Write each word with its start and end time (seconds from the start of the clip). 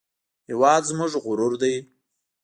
هېواد 0.49 0.81
زموږ 0.89 1.11
غرور 1.25 1.53
دی 1.61 1.75